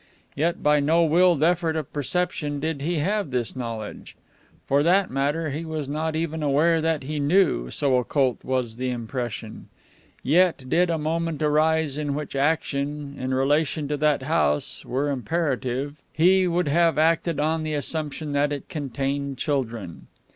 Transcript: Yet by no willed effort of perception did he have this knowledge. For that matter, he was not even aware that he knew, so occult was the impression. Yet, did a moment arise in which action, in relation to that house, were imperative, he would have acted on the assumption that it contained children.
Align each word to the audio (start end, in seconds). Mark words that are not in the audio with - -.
Yet 0.33 0.63
by 0.63 0.79
no 0.79 1.03
willed 1.03 1.43
effort 1.43 1.75
of 1.75 1.93
perception 1.93 2.59
did 2.59 2.81
he 2.81 2.97
have 2.97 3.29
this 3.29 3.55
knowledge. 3.55 4.15
For 4.65 4.81
that 4.81 5.11
matter, 5.11 5.51
he 5.51 5.63
was 5.63 5.87
not 5.87 6.15
even 6.15 6.41
aware 6.41 6.81
that 6.81 7.03
he 7.03 7.19
knew, 7.19 7.69
so 7.69 7.95
occult 7.97 8.43
was 8.43 8.77
the 8.77 8.89
impression. 8.89 9.69
Yet, 10.23 10.67
did 10.67 10.89
a 10.89 10.97
moment 10.97 11.43
arise 11.43 11.99
in 11.99 12.15
which 12.15 12.35
action, 12.35 13.15
in 13.19 13.31
relation 13.35 13.87
to 13.89 13.97
that 13.97 14.23
house, 14.23 14.83
were 14.83 15.11
imperative, 15.11 15.97
he 16.11 16.47
would 16.47 16.67
have 16.67 16.97
acted 16.97 17.39
on 17.39 17.61
the 17.61 17.75
assumption 17.75 18.31
that 18.31 18.51
it 18.51 18.69
contained 18.69 19.37
children. 19.37 20.07